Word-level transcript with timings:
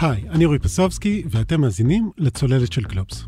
היי, 0.00 0.24
אני 0.30 0.44
רועי 0.44 0.58
פסובסקי, 0.58 1.22
ואתם 1.30 1.60
מאזינים 1.60 2.10
לצוללת 2.18 2.72
של 2.72 2.82
גלובס. 2.82 3.24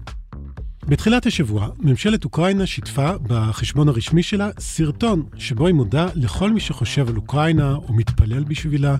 בתחילת 0.86 1.26
השבוע, 1.26 1.68
ממשלת 1.78 2.24
אוקראינה 2.24 2.66
שיתפה 2.66 3.10
בחשבון 3.22 3.88
הרשמי 3.88 4.22
שלה 4.22 4.50
סרטון 4.58 5.22
שבו 5.36 5.66
היא 5.66 5.74
מודה 5.74 6.06
לכל 6.14 6.50
מי 6.52 6.60
שחושב 6.60 7.08
על 7.08 7.16
אוקראינה 7.16 7.74
או 7.74 7.94
מתפלל 7.94 8.44
בשבילה, 8.44 8.96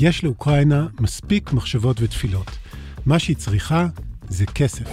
יש 0.00 0.24
לאוקראינה 0.24 0.86
מספיק 1.00 1.52
מחשבות 1.52 1.96
ותפילות. 2.00 2.50
מה 3.06 3.18
שהיא 3.18 3.36
צריכה 3.36 3.86
זה 4.28 4.46
כסף. 4.46 4.88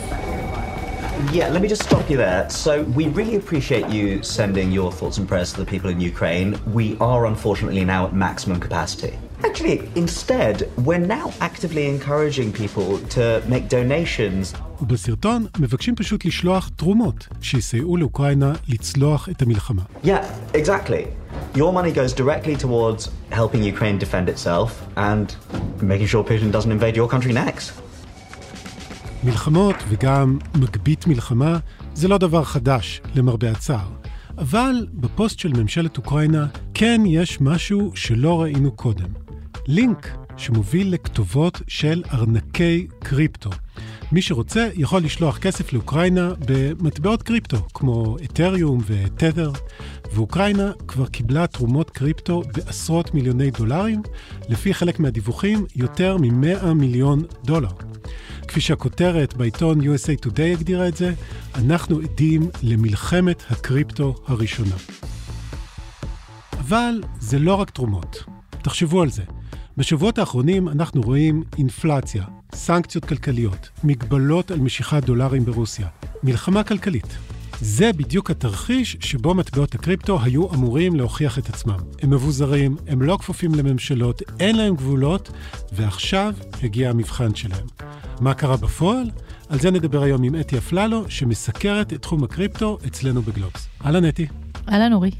Yeah, 1.33 1.49
let 1.49 1.61
me 1.61 1.67
just 1.67 1.83
stop 1.83 2.09
you 2.09 2.17
there. 2.17 2.49
So, 2.49 2.71
we 2.97 3.03
really 3.19 3.35
appreciate 3.35 3.87
you 3.97 4.23
sending 4.23 4.71
your 4.71 4.91
thoughts 4.97 5.17
and 5.19 5.27
prayers 5.27 5.51
to 5.53 5.59
the 5.63 5.69
people 5.73 5.89
in 5.95 5.99
Ukraine. 6.13 6.49
We 6.79 6.87
are 7.09 7.21
unfortunately 7.31 7.85
now 7.93 8.01
at 8.07 8.13
maximum 8.13 8.59
capacity. 8.67 9.13
Actually, 9.43 9.79
instead, 9.95 10.55
we're 10.85 11.05
now 11.17 11.31
actively 11.39 11.85
encouraging 11.87 12.51
people 12.51 12.99
to 13.15 13.41
make 13.47 13.69
donations. 13.69 14.55
ובסרטון 14.81 15.45
מבקשים 15.59 15.95
פשוט 15.95 16.25
לשלוח 16.25 16.69
תרומות 16.75 17.27
שיסייעו 17.41 17.97
לאוקראינה 17.97 18.53
לצלוח 18.67 19.29
את 19.29 19.41
המלחמה. 19.41 19.81
Yeah, 20.03 20.09
exactly. 20.53 21.05
Your 21.55 21.73
money 21.73 21.91
goes 21.91 22.13
directly 22.13 22.55
towards 22.55 23.09
helping 23.31 23.63
Ukraine 23.63 23.97
defend 23.97 24.29
itself 24.29 24.69
and 24.97 25.35
making 25.81 26.07
sure 26.07 26.23
Putin 26.23 26.51
doesn't 26.51 26.71
invade 26.71 26.95
your 26.95 27.09
country 27.09 27.33
next. 27.33 27.81
מלחמות 29.23 29.75
וגם 29.89 30.37
מגבית 30.55 31.07
מלחמה 31.07 31.57
זה 31.93 32.07
לא 32.07 32.17
דבר 32.17 32.43
חדש, 32.43 33.01
למרבה 33.15 33.51
הצער. 33.51 33.87
אבל 34.37 34.87
בפוסט 34.93 35.39
של 35.39 35.53
ממשלת 35.53 35.97
אוקראינה 35.97 36.47
כן 36.73 37.01
יש 37.05 37.41
משהו 37.41 37.91
שלא 37.95 38.41
ראינו 38.41 38.71
קודם. 38.71 39.28
לינק 39.71 40.17
שמוביל 40.37 40.93
לכתובות 40.93 41.61
של 41.67 42.03
ארנקי 42.13 42.87
קריפטו. 42.99 43.49
מי 44.11 44.21
שרוצה 44.21 44.69
יכול 44.73 45.01
לשלוח 45.01 45.37
כסף 45.37 45.73
לאוקראינה 45.73 46.33
במטבעות 46.47 47.23
קריפטו, 47.23 47.57
כמו 47.73 48.17
אתריום 48.23 48.81
ותת'ר, 48.85 49.51
ואוקראינה 50.13 50.71
כבר 50.87 51.07
קיבלה 51.07 51.47
תרומות 51.47 51.89
קריפטו 51.89 52.43
בעשרות 52.53 53.13
מיליוני 53.13 53.51
דולרים, 53.51 54.01
לפי 54.47 54.73
חלק 54.73 54.99
מהדיווחים, 54.99 55.65
יותר 55.75 56.17
מ-100 56.17 56.73
מיליון 56.73 57.23
דולר. 57.43 57.71
כפי 58.47 58.61
שהכותרת 58.61 59.33
בעיתון 59.33 59.81
USA 59.81 60.25
Today 60.25 60.41
הגדירה 60.51 60.87
את 60.87 60.97
זה, 60.97 61.13
אנחנו 61.55 61.99
עדים 61.99 62.49
למלחמת 62.63 63.43
הקריפטו 63.49 64.15
הראשונה. 64.27 64.75
אבל 66.53 67.03
זה 67.19 67.39
לא 67.39 67.55
רק 67.55 67.69
תרומות. 67.69 68.23
תחשבו 68.61 69.01
על 69.01 69.09
זה. 69.09 69.23
בשבועות 69.79 70.17
האחרונים 70.17 70.69
אנחנו 70.69 71.01
רואים 71.01 71.43
אינפלציה, 71.57 72.23
סנקציות 72.55 73.05
כלכליות, 73.05 73.69
מגבלות 73.83 74.51
על 74.51 74.59
משיכת 74.59 75.03
דולרים 75.05 75.45
ברוסיה, 75.45 75.87
מלחמה 76.23 76.63
כלכלית. 76.63 77.17
זה 77.61 77.93
בדיוק 77.93 78.31
התרחיש 78.31 78.97
שבו 78.99 79.33
מטבעות 79.33 79.75
הקריפטו 79.75 80.19
היו 80.23 80.53
אמורים 80.53 80.95
להוכיח 80.95 81.39
את 81.39 81.49
עצמם. 81.49 81.77
הם 82.01 82.09
מבוזרים, 82.09 82.77
הם 82.87 83.01
לא 83.01 83.17
כפופים 83.17 83.55
לממשלות, 83.55 84.21
אין 84.39 84.55
להם 84.55 84.75
גבולות, 84.75 85.31
ועכשיו 85.71 86.33
הגיע 86.63 86.89
המבחן 86.89 87.35
שלהם. 87.35 87.67
מה 88.21 88.33
קרה 88.33 88.57
בפועל? 88.57 89.09
על 89.49 89.59
זה 89.59 89.71
נדבר 89.71 90.03
היום 90.03 90.23
עם 90.23 90.35
אתי 90.35 90.57
אפללו, 90.57 91.09
שמסקרת 91.09 91.93
את 91.93 92.01
תחום 92.01 92.23
הקריפטו 92.23 92.77
אצלנו 92.87 93.21
בגלובס. 93.21 93.67
אהלן 93.85 94.07
אתי. 94.07 94.27
אהלן 94.69 94.93
אורי. 94.93 95.11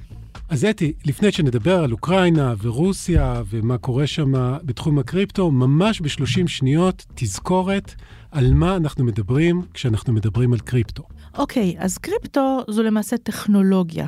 אז 0.50 0.66
אתי, 0.66 0.94
לפני 1.06 1.32
שנדבר 1.32 1.84
על 1.84 1.92
אוקראינה 1.92 2.54
ורוסיה 2.62 3.42
ומה 3.50 3.78
קורה 3.78 4.08
שם 4.08 4.32
בתחום 4.64 5.00
הקריפטו, 5.00 5.52
ממש 5.52 6.02
ב-30 6.02 6.48
שניות 6.48 7.06
תזכורת 7.16 7.94
על 8.32 8.54
מה 8.54 8.76
אנחנו 8.76 9.04
מדברים 9.04 9.62
כשאנחנו 9.74 10.14
מדברים 10.14 10.54
על 10.54 10.60
קריפטו. 10.60 11.04
אוקיי, 11.38 11.76
אז 11.80 11.98
קריפטו 11.98 12.64
זו 12.68 12.84
למעשה 12.84 13.18
טכנולוגיה, 13.18 14.08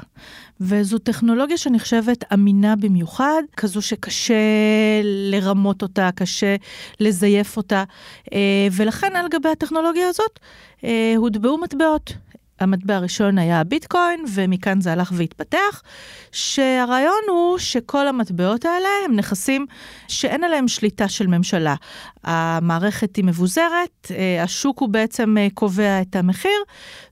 וזו 0.62 0.98
טכנולוגיה 0.98 1.58
שנחשבת 1.58 2.34
אמינה 2.34 2.76
במיוחד, 2.76 3.42
כזו 3.58 3.82
שקשה 3.82 4.34
לרמות 5.04 5.82
אותה, 5.82 6.10
קשה 6.16 6.56
לזייף 7.00 7.58
אותה, 7.58 7.84
אה, 8.34 8.68
ולכן 8.72 9.16
על 9.16 9.26
גבי 9.32 9.50
הטכנולוגיה 9.50 10.08
הזאת 10.08 10.40
אה, 10.84 11.14
הוטבעו 11.18 11.58
מטבעות. 11.58 12.14
המטבע 12.62 12.96
הראשון 12.96 13.38
היה 13.38 13.60
הביטקוין, 13.60 14.24
ומכאן 14.34 14.82
זה 14.82 14.92
הלך 14.92 15.12
והתפתח, 15.16 15.82
שהרעיון 16.32 17.22
הוא 17.30 17.58
שכל 17.58 18.08
המטבעות 18.08 18.66
האלה 18.66 18.88
הם 19.06 19.16
נכסים 19.16 19.66
שאין 20.08 20.44
עליהם 20.44 20.68
שליטה 20.68 21.08
של 21.08 21.28
ממשלה. 21.28 21.76
המערכת 22.24 23.16
היא 23.16 23.26
מבוזרת, 23.26 24.12
אה, 24.12 24.44
השוק 24.44 24.80
הוא 24.80 24.90
בעצם 24.90 25.36
אה, 25.38 25.48
קובע 25.54 26.02
את 26.02 26.16
המחיר, 26.16 26.64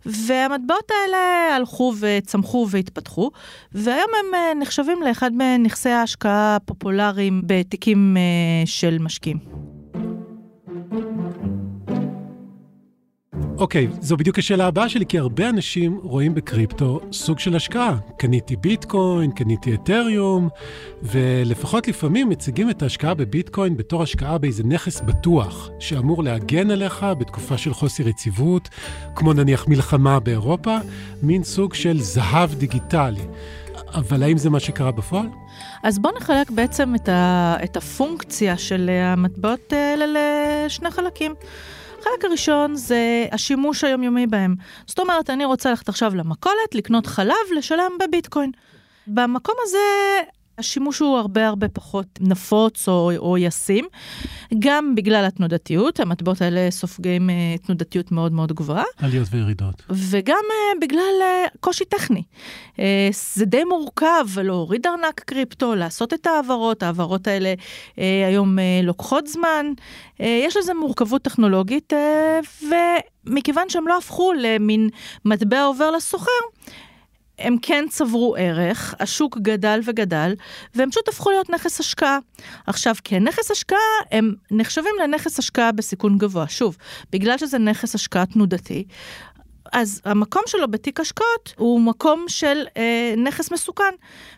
והמטבעות 0.05 0.91
האלה 0.91 1.55
הלכו 1.55 1.93
וצמחו 1.99 2.67
והתפתחו, 2.69 3.31
והיום 3.71 4.09
הם 4.19 4.35
אה, 4.35 4.53
נחשבים 4.59 5.01
לאחד 5.01 5.31
מנכסי 5.33 5.89
ההשקעה 5.89 6.55
הפופולריים 6.55 7.41
בתיקים 7.45 8.17
של 8.65 8.97
משקיעים. 8.99 9.68
אוקיי, 13.59 13.87
okay, 13.91 14.01
זו 14.01 14.17
בדיוק 14.17 14.39
השאלה 14.39 14.67
הבאה 14.67 14.89
שלי, 14.89 15.05
כי 15.05 15.19
הרבה 15.19 15.49
אנשים 15.49 15.99
רואים 16.03 16.33
בקריפטו 16.33 16.99
סוג 17.11 17.39
של 17.39 17.55
השקעה. 17.55 17.97
קניתי 18.17 18.55
ביטקוין, 18.55 19.31
קניתי 19.31 19.73
אתריום, 19.73 20.49
ולפחות 21.03 21.87
לפעמים 21.87 22.29
מציגים 22.29 22.69
את 22.69 22.81
ההשקעה 22.81 23.13
בביטקוין 23.13 23.77
בתור 23.77 24.03
השקעה 24.03 24.37
באיזה 24.37 24.63
נכס 24.63 25.01
בטוח, 25.01 25.69
שאמור 25.79 26.23
להגן 26.23 26.71
עליך 26.71 27.05
בתקופה 27.19 27.57
של 27.57 27.73
חוסר 27.73 28.07
יציבות, 28.07 28.69
כמו 29.15 29.33
נניח 29.33 29.67
מלחמה 29.67 30.19
באירופה, 30.19 30.77
מין 31.23 31.43
סוג 31.43 31.73
של 31.73 31.99
זהב 32.01 32.53
דיגיטלי. 32.53 33.23
אבל 33.93 34.23
האם 34.23 34.37
זה 34.37 34.49
מה 34.49 34.59
שקרה 34.59 34.91
בפועל? 34.91 35.27
אז 35.83 35.99
בואו 35.99 36.13
נחלק 36.17 36.51
בעצם 36.51 36.95
את, 36.95 37.09
ה, 37.09 37.55
את 37.63 37.77
הפונקציה 37.77 38.57
של 38.57 38.89
המטבעות 38.89 39.73
האלה 39.73 40.05
לשני 40.65 40.91
חלקים. 40.91 41.33
החלק 42.01 42.25
הראשון 42.25 42.75
זה 42.75 43.25
השימוש 43.31 43.83
היומיומי 43.83 44.27
בהם. 44.27 44.55
זאת 44.85 44.99
אומרת, 44.99 45.29
אני 45.29 45.45
רוצה 45.45 45.69
ללכת 45.69 45.89
עכשיו 45.89 46.15
למכולת, 46.15 46.75
לקנות 46.75 47.07
חלב, 47.07 47.35
לשלם 47.55 47.91
בביטקוין. 47.99 48.51
במקום 49.07 49.55
הזה 49.61 49.77
השימוש 50.59 50.99
הוא 50.99 51.17
הרבה 51.17 51.47
הרבה 51.47 51.69
פחות 51.69 52.05
נפוץ 52.21 52.89
או, 52.89 53.11
או 53.17 53.37
ישים, 53.37 53.85
גם 54.59 54.95
בגלל 54.95 55.25
התנודתיות, 55.25 55.99
המטבעות 55.99 56.41
האלה 56.41 56.71
סופגים 56.71 57.29
uh, 57.29 57.65
תנודתיות 57.65 58.11
מאוד 58.11 58.31
מאוד 58.31 58.53
גבוהה. 58.53 58.83
עליות 58.97 59.27
וירידות. 59.31 59.83
וגם 59.89 60.43
uh, 60.49 60.81
בגלל 60.81 61.13
uh, 61.21 61.57
קושי 61.59 61.85
טכני. 61.85 62.23
זה 63.35 63.45
די 63.45 63.63
מורכב 63.63 64.39
להוריד 64.43 64.87
ארנק 64.87 65.19
קריפטו, 65.19 65.75
לעשות 65.75 66.13
את 66.13 66.27
ההעברות, 66.27 66.83
ההעברות 66.83 67.27
האלה 67.27 67.53
היום 67.97 68.57
לוקחות 68.83 69.27
זמן, 69.27 69.65
יש 70.19 70.57
לזה 70.57 70.73
מורכבות 70.73 71.21
טכנולוגית, 71.21 71.93
ומכיוון 73.27 73.69
שהם 73.69 73.87
לא 73.87 73.97
הפכו 73.97 74.33
למין 74.33 74.89
מטבע 75.25 75.63
עובר 75.63 75.91
לסוחר, 75.91 76.31
הם 77.39 77.55
כן 77.61 77.85
צברו 77.89 78.35
ערך, 78.39 78.95
השוק 78.99 79.37
גדל 79.37 79.79
וגדל, 79.85 80.33
והם 80.75 80.89
פשוט 80.89 81.07
הפכו 81.07 81.29
להיות 81.29 81.49
נכס 81.49 81.79
השקעה. 81.79 82.17
עכשיו, 82.67 82.95
כנכס 83.03 83.51
השקעה, 83.51 83.77
הם 84.11 84.33
נחשבים 84.51 84.93
לנכס 85.03 85.39
השקעה 85.39 85.71
בסיכון 85.71 86.17
גבוה. 86.17 86.47
שוב, 86.47 86.77
בגלל 87.11 87.37
שזה 87.37 87.57
נכס 87.57 87.95
השקעה 87.95 88.25
תנודתי, 88.25 88.83
אז 89.73 90.01
המקום 90.05 90.41
שלו 90.45 90.71
בתיק 90.71 90.99
השקעות 90.99 91.53
הוא 91.57 91.81
מקום 91.81 92.25
של 92.27 92.63
אה, 92.77 93.13
נכס 93.17 93.51
מסוכן. 93.51 93.93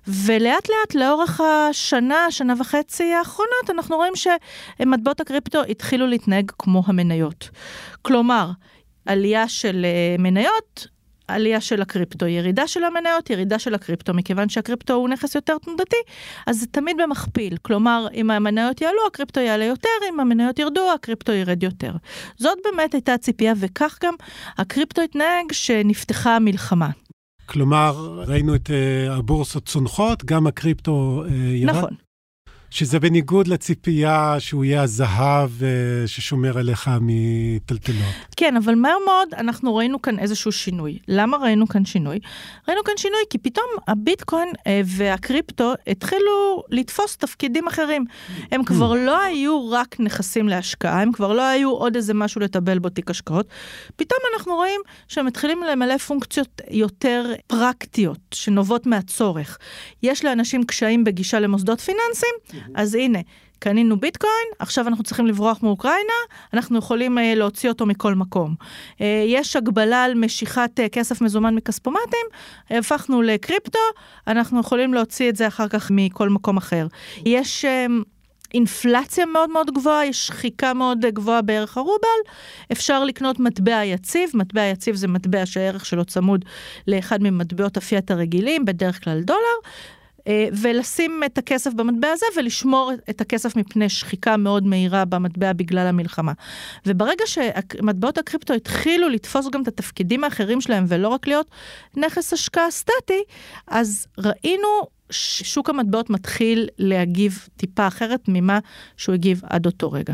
ולאט 0.08 0.70
לאט 0.70 0.96
לאורך 0.96 1.42
השנה, 1.42 2.32
שנה 2.32 2.54
וחצי 2.60 3.14
האחרונות, 3.14 3.70
אנחנו 3.70 3.96
רואים 3.96 4.14
שמטבעות 4.16 5.20
הקריפטו 5.20 5.62
התחילו 5.64 6.08
להתנהג 6.08 6.52
כמו 6.59 6.84
המניות. 6.86 7.50
כלומר, 8.02 8.52
עלייה 9.06 9.47
של 9.47 9.86
אה, 9.86 10.16
מניות 10.20 10.88
עלייה 11.34 11.62
של 11.62 11.82
הקריפטו, 11.82 12.28
ירידה 12.28 12.68
של 12.68 12.84
המניות, 12.84 13.30
ירידה 13.30 13.60
של 13.60 13.76
הקריפטו, 13.76 14.14
מכיוון 14.14 14.50
שהקריפטו 14.50 14.94
הוא 14.94 15.10
נכס 15.10 15.36
יותר 15.36 15.58
תנודתי, 15.58 15.96
אז 16.48 16.60
זה 16.60 16.66
תמיד 16.72 16.98
במכפיל. 17.04 17.58
כלומר, 17.62 18.08
אם 18.14 18.32
המניות 18.32 18.82
יעלו, 18.82 19.08
הקריפטו 19.08 19.40
יעלה 19.40 19.66
יותר, 19.66 19.90
אם 20.10 20.20
המניות 20.20 20.60
ירדו, 20.60 20.92
הקריפטו 20.96 21.32
ירד 21.32 21.64
יותר. 21.64 21.92
זאת 22.38 22.58
באמת 22.64 22.94
הייתה 22.94 23.14
הציפייה, 23.14 23.54
וכך 23.58 23.98
גם 24.04 24.14
הקריפטו 24.58 25.02
התנהג 25.02 25.52
שנפתחה 25.52 26.36
המלחמה. 26.36 26.90
כלומר, 27.46 28.24
ראינו 28.28 28.56
את 28.56 28.68
uh, 28.70 29.12
הבורסות 29.12 29.66
צונחות, 29.66 30.26
גם 30.26 30.48
הקריפטו 30.48 31.24
uh, 31.28 31.32
ירד? 31.32 31.76
נכון. 31.76 32.10
שזה 32.72 33.00
בניגוד 33.00 33.47
לציפייה 33.47 34.35
שהוא 34.40 34.66
יהיה 34.66 34.82
הזהב 34.82 35.50
uh, 35.59 35.64
ששומר 36.08 36.58
עליך 36.58 36.90
מטלטלות. 37.02 38.14
כן, 38.38 38.58
אבל 38.58 38.76
מהר 38.76 38.97
מאוד 39.06 39.28
אנחנו 39.38 39.76
ראינו 39.76 40.02
כאן 40.02 40.20
איזשהו 40.20 40.52
שינוי. 40.52 41.00
למה 41.08 41.38
ראינו 41.38 41.68
כאן 41.68 41.85
שינוי? 41.85 42.20
ראינו 42.68 42.84
כאן 42.84 42.94
שינוי 42.97 43.20
כי 43.29 43.38
פתאום 43.38 43.66
הביטקוין 43.88 44.47
uh, 44.50 44.62
והקריפטו 44.85 45.73
התחילו 45.88 46.64
לתפוס 46.70 47.18
תפקידים 47.18 47.68
אחרים. 47.68 48.06
הם 48.52 48.64
כבר 48.64 48.94
לא 48.94 49.22
היו 49.22 49.72
רק 49.72 49.96
נכסים 50.00 50.50
להשקעה, 50.50 51.02
הם 51.02 51.12
כבר 51.12 51.34
לא 51.34 51.41
היו 51.41 51.70
עוד 51.70 51.96
איזה 51.96 52.14
משהו 52.14 52.41
לטבל 52.41 52.79
בו 52.79 52.90
תיק 52.90 53.09
השקעות. 53.09 53.47
פתאום 53.96 54.20
אנחנו 54.34 54.56
רואים 54.56 54.82
שהם 55.08 55.26
מתחילים 55.26 55.64
למלא 55.72 55.97
פונקציות 55.97 56.62
יותר 56.70 57.34
פרקטיות, 57.47 58.20
שנובעות 58.34 58.85
מהצורך. 58.85 59.58
יש 60.03 60.26
לאנשים 60.26 60.64
קשיים 60.64 61.03
בגישה 61.03 61.40
למוסדות 61.40 61.82
פיננסיים, 61.82 62.60
אז 62.75 62.96
הנה, 62.96 63.19
קנינו 63.59 63.99
ביטקוין, 63.99 64.47
עכשיו 64.59 64.87
אנחנו 64.87 65.03
צריכים 65.03 65.28
לברוח 65.28 65.63
מאוקראינה, 65.63 66.13
אנחנו 66.53 66.78
יכולים 66.79 67.17
uh, 67.17 67.22
להוציא 67.35 67.69
אותו 67.69 67.85
מכל 67.85 68.16
מקום. 68.16 68.55
Uh, 68.59 69.02
יש 69.28 69.55
הגבלה 69.55 70.03
על 70.03 70.13
משיכת 70.13 70.79
uh, 70.79 70.90
כסף 70.90 71.22
מזומן 71.22 71.55
מכספומטים, 71.55 72.28
הפכנו 72.69 73.22
לקריפטו, 73.22 73.79
אנחנו 74.28 74.59
יכולים 74.59 74.93
להוציא 74.93 75.29
את 75.29 75.35
זה 75.35 75.47
אחר 75.47 75.67
כך 75.67 75.91
מכל 75.91 76.29
מקום 76.29 76.58
אחר. 76.58 76.87
יש... 77.25 77.66
Uh, 77.66 78.05
אינפלציה 78.53 79.25
מאוד 79.25 79.49
מאוד 79.49 79.72
גבוהה, 79.72 80.05
יש 80.05 80.28
שחיקה 80.28 80.73
מאוד 80.73 81.05
גבוהה 81.05 81.41
בערך 81.41 81.78
הרובל, 81.78 82.08
אפשר 82.72 83.03
לקנות 83.03 83.40
מטבע 83.40 83.85
יציב, 83.85 84.29
מטבע 84.34 84.61
יציב 84.61 84.96
זה 84.96 85.08
מטבע 85.08 85.46
שהערך 85.46 85.85
שלו 85.85 86.05
צמוד 86.05 86.46
לאחד 86.87 87.23
ממטבעות 87.23 87.78
הפיאט 87.78 88.11
הרגילים, 88.11 88.66
בדרך 88.66 89.03
כלל 89.03 89.22
דולר, 89.22 89.58
ולשים 90.62 91.22
את 91.26 91.38
הכסף 91.38 91.73
במטבע 91.73 92.08
הזה 92.14 92.26
ולשמור 92.38 92.91
את 93.09 93.22
הכסף 93.22 93.56
מפני 93.56 93.90
שחיקה 93.90 94.38
מאוד 94.38 94.66
מהירה 94.66 95.06
במטבע 95.06 95.53
בגלל 95.53 95.88
המלחמה. 95.88 96.32
וברגע 96.85 97.23
שמטבעות 97.26 98.18
הקריפטו 98.18 98.53
התחילו 98.53 99.09
לתפוס 99.09 99.47
גם 99.52 99.62
את 99.62 99.68
התפקידים 99.68 100.23
האחרים 100.23 100.62
שלהם 100.62 100.85
ולא 100.88 101.08
רק 101.08 101.28
להיות 101.28 101.50
נכס 101.97 102.34
השקעה 102.34 102.72
סטטי, 102.72 103.23
אז 103.68 104.08
ראינו 104.18 104.68
ששוק 105.09 105.70
המטבעות 105.70 106.09
מתחיל 106.09 106.68
להגיב 106.78 107.47
טיפה 107.58 107.88
אחרת 107.88 108.22
ממה 108.28 108.59
שהוא 108.97 109.14
הגיב 109.14 109.41
עד 109.50 109.66
אותו 109.66 109.91
רגע. 109.91 110.14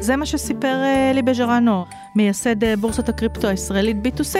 זה 0.00 0.16
מה 0.16 0.26
שסיפר 0.26 0.82
אה, 0.82 1.12
לי 1.14 1.22
בז'רנו, 1.22 1.84
מייסד 2.16 2.64
אה, 2.64 2.76
בורסת 2.76 3.08
הקריפטו 3.08 3.48
הישראלית 3.48 3.96
B2C, 3.96 4.36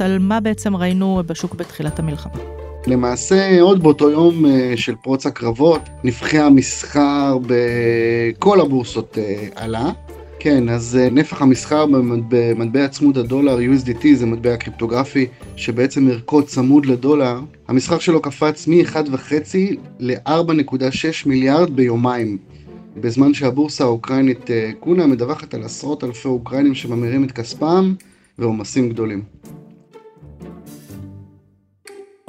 על 0.00 0.18
מה 0.18 0.40
בעצם 0.40 0.76
ראינו 0.76 1.22
בשוק 1.26 1.54
בתחילת 1.54 1.98
המלחמה. 1.98 2.69
למעשה 2.86 3.60
עוד 3.60 3.82
באותו 3.82 4.10
יום 4.10 4.46
אה, 4.46 4.72
של 4.76 4.94
פרוץ 4.94 5.26
הקרבות, 5.26 5.80
נפחי 6.04 6.38
המסחר 6.38 7.38
בכל 7.46 8.60
הבורסות 8.60 9.18
עלה. 9.54 9.90
כן, 10.38 10.68
אז 10.68 10.98
נפח 11.12 11.42
המסחר 11.42 11.86
במטבע 12.28 12.88
צמוד 12.88 13.18
הדולר 13.18 13.58
USDT 13.58 14.06
זה 14.14 14.26
מטבע 14.26 14.56
קריפטוגרפי 14.56 15.26
שבעצם 15.56 16.08
ערכו 16.08 16.42
צמוד 16.42 16.86
לדולר, 16.86 17.40
המסחר 17.68 17.98
שלו 17.98 18.22
קפץ 18.22 18.66
מ-1.5 18.66 19.54
ל-4.6 19.98 20.82
מיליארד 21.26 21.76
ביומיים. 21.76 22.38
בזמן 22.96 23.34
שהבורסה 23.34 23.84
האוקראינית 23.84 24.50
אה, 24.50 24.70
קונה 24.80 25.06
מדווחת 25.06 25.54
על 25.54 25.62
עשרות 25.62 26.04
אלפי 26.04 26.28
אוקראינים 26.28 26.74
שממירים 26.74 27.24
את 27.24 27.32
כספם 27.32 27.94
ועומסים 28.38 28.88
גדולים. 28.88 29.22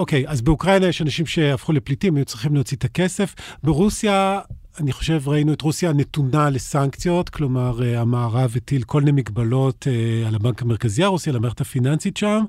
אוקיי, 0.01 0.27
אז 0.27 0.41
באוקראינה 0.41 0.87
יש 0.87 1.01
אנשים 1.01 1.25
שהפכו 1.25 1.71
לפליטים, 1.71 2.15
היו 2.15 2.25
צריכים 2.25 2.55
להוציא 2.55 2.77
את 2.77 2.83
הכסף. 2.83 3.35
ברוסיה, 3.63 4.39
אני 4.79 4.91
חושב, 4.91 5.21
ראינו 5.27 5.53
את 5.53 5.61
רוסיה 5.61 5.93
נתונה 5.93 6.49
לסנקציות, 6.49 7.29
כלומר, 7.29 7.83
אה, 7.83 8.01
המערב 8.01 8.53
הטיל 8.55 8.83
כל 8.83 8.99
מיני 8.99 9.11
מגבלות 9.11 9.87
אה, 9.87 10.27
על 10.27 10.35
הבנק 10.35 10.61
המרכזי 10.61 11.03
הרוסי, 11.03 11.29
על 11.29 11.35
המערכת 11.35 11.61
הפיננסית 11.61 12.17
שם, 12.17 12.43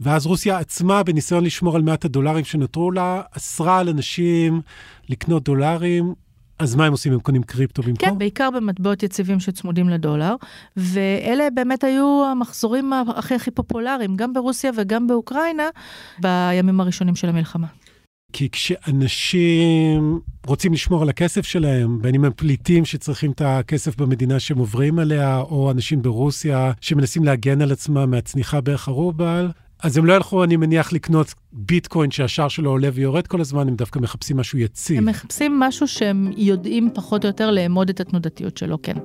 ואז 0.00 0.26
רוסיה 0.26 0.58
עצמה, 0.58 1.02
בניסיון 1.02 1.44
לשמור 1.44 1.76
על 1.76 1.82
מעט 1.82 2.04
הדולרים 2.04 2.44
שנותרו 2.44 2.90
לה, 2.90 3.22
אסרה 3.36 3.78
על 3.78 3.88
אנשים 3.88 4.60
לקנות 5.08 5.44
דולרים. 5.44 6.14
אז 6.58 6.74
מה 6.74 6.86
הם 6.86 6.92
עושים? 6.92 7.12
הם 7.12 7.20
קונים 7.20 7.42
קריפטו 7.42 7.82
במקום? 7.82 8.08
כן, 8.08 8.18
בעיקר 8.18 8.50
במטבעות 8.50 9.02
יציבים 9.02 9.40
שצמודים 9.40 9.88
לדולר, 9.88 10.34
ואלה 10.76 11.48
באמת 11.54 11.84
היו 11.84 12.24
המחזורים 12.30 12.92
הכי 13.16 13.34
הכי 13.34 13.50
פופולריים, 13.50 14.16
גם 14.16 14.32
ברוסיה 14.32 14.70
וגם 14.76 15.06
באוקראינה, 15.06 15.68
בימים 16.18 16.80
הראשונים 16.80 17.16
של 17.16 17.28
המלחמה. 17.28 17.66
כי 18.32 18.50
כשאנשים 18.50 20.20
רוצים 20.46 20.72
לשמור 20.72 21.02
על 21.02 21.08
הכסף 21.08 21.46
שלהם, 21.46 22.02
בין 22.02 22.14
אם 22.14 22.24
הם 22.24 22.32
פליטים 22.36 22.84
שצריכים 22.84 23.30
את 23.30 23.42
הכסף 23.44 23.96
במדינה 23.96 24.40
שהם 24.40 24.58
עוברים 24.58 24.98
עליה, 24.98 25.38
או 25.38 25.70
אנשים 25.70 26.02
ברוסיה 26.02 26.72
שמנסים 26.80 27.24
להגן 27.24 27.62
על 27.62 27.72
עצמם 27.72 28.10
מהצניחה 28.10 28.60
בערך 28.60 28.88
הרובל, 28.88 29.48
אז 29.86 29.96
הם 29.96 30.04
לא 30.04 30.12
ילכו, 30.12 30.44
אני 30.44 30.56
מניח, 30.56 30.92
לקנות 30.92 31.34
ביטקוין 31.52 32.10
שהשער 32.10 32.48
שלו 32.48 32.70
עולה 32.70 32.88
ויורד 32.92 33.26
כל 33.26 33.40
הזמן, 33.40 33.68
הם 33.68 33.74
דווקא 33.74 33.98
מחפשים 33.98 34.36
משהו 34.36 34.58
יציב. 34.58 34.98
הם 34.98 35.06
מחפשים 35.06 35.60
משהו 35.60 35.88
שהם 35.88 36.30
יודעים 36.36 36.90
פחות 36.94 37.24
או 37.24 37.28
יותר 37.28 37.50
לאמוד 37.50 37.88
את 37.88 38.00
התנודתיות 38.00 38.56
שלו, 38.56 38.82
כן. 38.82 38.96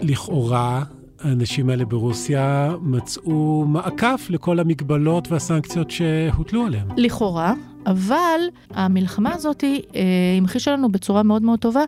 לכאורה, 0.00 0.82
האנשים 1.18 1.70
האלה 1.70 1.84
ברוסיה 1.84 2.74
מצאו 2.82 3.64
מעקף 3.68 4.26
לכל 4.30 4.60
המגבלות 4.60 5.32
והסנקציות 5.32 5.90
שהוטלו 5.90 6.66
עליהם. 6.66 6.88
לכאורה, 6.96 7.54
אבל 7.86 8.40
המלחמה 8.70 9.34
הזאת 9.34 9.64
אה, 9.64 10.00
המחישה 10.38 10.72
לנו 10.72 10.92
בצורה 10.92 11.22
מאוד 11.22 11.42
מאוד 11.42 11.58
טובה 11.58 11.84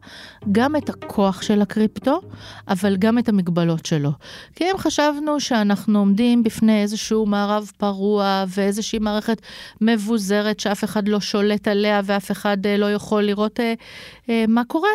גם 0.52 0.76
את 0.76 0.88
הכוח 0.88 1.42
של 1.42 1.62
הקריפטו, 1.62 2.20
אבל 2.68 2.96
גם 2.96 3.18
את 3.18 3.28
המגבלות 3.28 3.86
שלו. 3.86 4.10
כי 4.56 4.64
אם 4.64 4.78
חשבנו 4.78 5.40
שאנחנו 5.40 5.98
עומדים 5.98 6.42
בפני 6.42 6.82
איזשהו 6.82 7.26
מערב 7.26 7.70
פרוע 7.76 8.44
ואיזושהי 8.48 8.98
מערכת 8.98 9.42
מבוזרת 9.80 10.60
שאף 10.60 10.84
אחד 10.84 11.08
לא 11.08 11.20
שולט 11.20 11.68
עליה 11.68 12.00
ואף 12.04 12.30
אחד 12.30 12.66
אה, 12.66 12.76
לא 12.76 12.92
יכול 12.92 13.22
לראות 13.22 13.60
אה, 13.60 14.44
מה 14.48 14.64
קורה, 14.64 14.90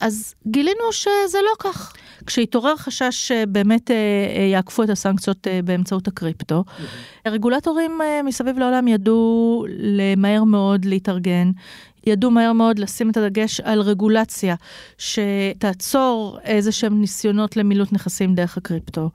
אז 0.00 0.34
גילינו 0.46 0.92
שזה 0.92 1.38
לא 1.44 1.52
כך. 1.58 1.92
כשהתעורר 2.28 2.76
חשש 2.76 3.28
שבאמת 3.28 3.90
אה, 3.90 3.96
אה, 4.36 4.42
יעקפו 4.42 4.82
את 4.82 4.90
הסנקציות 4.90 5.46
אה, 5.46 5.60
באמצעות 5.64 6.08
הקריפטו, 6.08 6.64
הרגולטורים 7.24 8.00
מסביב 8.24 8.58
לעולם 8.58 8.88
ידעו 8.88 9.66
למהר 9.78 10.44
מאוד 10.44 10.84
להתארגן, 10.84 11.50
ידעו 12.08 12.30
מהר 12.30 12.52
מאוד 12.52 12.78
לשים 12.78 13.10
את 13.10 13.16
הדגש 13.16 13.60
על 13.60 13.80
רגולציה 13.80 14.54
שתעצור 14.98 16.38
איזה 16.44 16.72
שהם 16.72 17.00
ניסיונות 17.00 17.56
למילוט 17.56 17.92
נכסים 17.92 18.34
דרך 18.34 18.56
הקריפטו. 18.56 19.10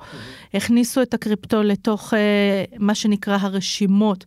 הכניסו 0.54 1.02
את 1.02 1.14
הקריפטו 1.14 1.64
לתוך 1.64 2.14
אה, 2.14 2.64
מה 2.80 2.96
שנקרא 2.96 3.38
הרשימות 3.42 4.26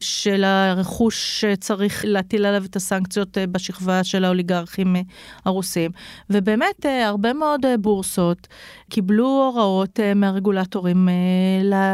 של 0.00 0.44
הרכוש 0.44 1.40
שצריך 1.40 2.04
להטיל 2.08 2.46
עליו 2.46 2.64
את 2.64 2.76
הסנקציות 2.76 3.38
אה, 3.38 3.46
בשכבה 3.46 4.04
של 4.04 4.24
האוליגרכים 4.24 4.96
אה, 4.96 5.00
הרוסים. 5.44 5.90
ובאמת, 6.30 6.86
הרבה 7.04 7.32
מאוד 7.32 7.60
בורסות 7.80 8.48
קיבלו 8.90 9.26
הוראות 9.26 10.00
מהרגולטורים 10.14 11.08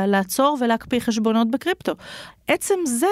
לעצור 0.07 0.59
ולהקפיא 0.61 1.01
חשבונות 1.01 1.51
בקריפטו. 1.51 1.93
עצם 2.49 2.75
זה 2.85 3.07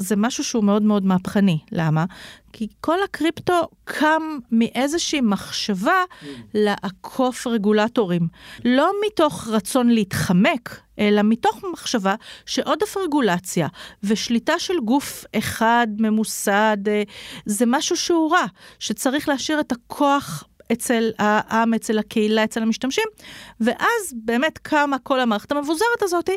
זה 0.00 0.16
משהו 0.16 0.44
שהוא 0.44 0.64
מאוד 0.64 0.82
מאוד 0.82 1.06
מהפכני. 1.06 1.58
למה? 1.72 2.04
כי 2.52 2.68
כל 2.80 3.02
הקריפטו 3.04 3.68
קם 3.84 4.22
מאיזושהי 4.52 5.20
מחשבה 5.20 6.02
לעקוף 6.54 7.46
רגולטורים. 7.46 8.28
לא 8.64 8.90
מתוך 9.06 9.48
רצון 9.48 9.90
להתחמק, 9.90 10.80
אלא 10.98 11.22
מתוך 11.22 11.64
מחשבה 11.72 12.14
שעודף 12.46 12.96
רגולציה 12.96 13.68
ושליטה 14.02 14.58
של 14.58 14.80
גוף 14.84 15.24
אחד 15.38 15.86
ממוסד 15.98 16.76
אה, 16.88 17.02
זה 17.46 17.64
משהו 17.66 17.96
שהוא 17.96 18.32
רע, 18.32 18.44
שצריך 18.78 19.28
להשאיר 19.28 19.60
את 19.60 19.72
הכוח 19.72 20.44
אצל 20.72 21.10
העם, 21.18 21.74
אצל 21.74 21.98
הקהילה, 21.98 22.44
אצל 22.44 22.62
המשתמשים, 22.62 23.04
ואז 23.60 24.12
באמת 24.12 24.58
קמה 24.58 24.96
כל 25.02 25.20
המערכת 25.20 25.52
המבוזרת 25.52 26.02
הזאת, 26.02 26.30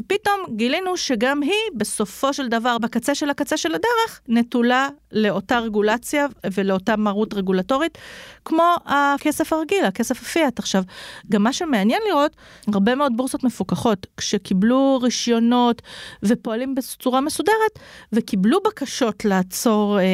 ופתאום 0.00 0.40
גילינו 0.56 0.96
שגם 0.96 1.42
היא, 1.42 1.52
בסופו 1.76 2.32
של 2.32 2.48
דבר, 2.48 2.78
בקצה 2.78 3.14
של 3.14 3.30
הקצה 3.30 3.56
של 3.56 3.74
הדרך, 3.74 4.20
נטולה 4.28 4.88
לאותה 5.12 5.58
רגולציה 5.58 6.26
ולאותה 6.54 6.96
מרות 6.96 7.34
רגולטורית, 7.34 7.98
כמו 8.44 8.74
הכסף 8.86 9.52
הרגיל, 9.52 9.84
הכסף 9.84 10.22
הפיאט. 10.22 10.58
עכשיו, 10.58 10.82
גם 11.30 11.42
מה 11.42 11.52
שמעניין 11.52 12.02
לראות, 12.08 12.36
הרבה 12.74 12.94
מאוד 12.94 13.16
בורסות 13.16 13.44
מפוקחות, 13.44 14.06
כשקיבלו 14.16 14.98
רישיונות 15.02 15.82
ופועלים 16.22 16.74
בצורה 16.74 17.20
מסודרת, 17.20 17.78
וקיבלו 18.12 18.58
בקשות 18.66 19.24
לעצור 19.24 19.98
אה, 19.98 20.04